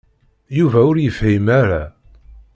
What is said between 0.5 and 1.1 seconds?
Yuba ur